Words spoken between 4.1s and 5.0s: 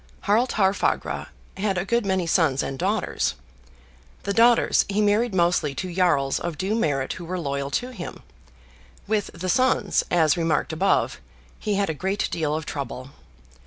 the daughters he